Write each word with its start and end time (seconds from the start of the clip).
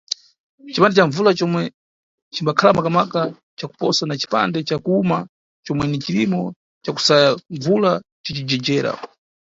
Cipande 0.73 0.97
ca 0.97 1.05
mbvula 1.07 1.31
comwe 1.39 1.61
cimbakhala 2.33 2.77
maka-maka 2.77 3.21
cakupsa 3.59 4.03
na 4.07 4.19
cipande 4.21 4.59
ca 4.67 4.77
kuwuma 4.83 5.17
comwe 5.65 5.85
ni 5.87 5.97
cirimo 6.05 6.41
cakusaya 6.83 7.29
mbvula 7.55 7.91
cici 8.23 8.41
jejera. 8.49 8.91